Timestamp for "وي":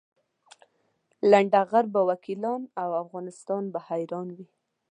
4.37-4.47